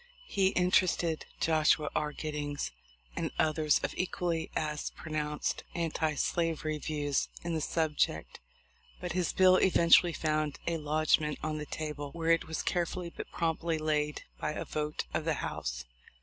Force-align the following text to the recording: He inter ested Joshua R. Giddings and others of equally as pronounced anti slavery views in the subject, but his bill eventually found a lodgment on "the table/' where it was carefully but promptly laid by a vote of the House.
He 0.25 0.51
inter 0.55 0.87
ested 0.87 1.25
Joshua 1.39 1.91
R. 1.95 2.11
Giddings 2.11 2.71
and 3.15 3.29
others 3.37 3.77
of 3.83 3.93
equally 3.95 4.49
as 4.55 4.89
pronounced 4.95 5.63
anti 5.75 6.15
slavery 6.15 6.79
views 6.79 7.29
in 7.43 7.53
the 7.53 7.61
subject, 7.61 8.39
but 8.99 9.11
his 9.11 9.31
bill 9.31 9.57
eventually 9.57 10.11
found 10.13 10.57
a 10.65 10.77
lodgment 10.79 11.37
on 11.43 11.59
"the 11.59 11.67
table/' 11.67 12.15
where 12.15 12.31
it 12.31 12.47
was 12.47 12.63
carefully 12.63 13.11
but 13.15 13.31
promptly 13.31 13.77
laid 13.77 14.23
by 14.39 14.53
a 14.53 14.65
vote 14.65 15.05
of 15.13 15.23
the 15.23 15.35
House. 15.35 15.85